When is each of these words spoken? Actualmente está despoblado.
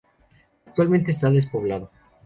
Actualmente 0.65 1.11
está 1.11 1.29
despoblado. 1.29 1.87